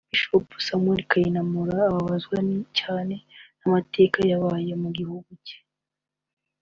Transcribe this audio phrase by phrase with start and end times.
[0.09, 2.37] Bishop Samuel Kayinamura ababazwa
[2.79, 3.15] cyane
[3.59, 5.59] n’amateka yabaye mu gihugu cyacu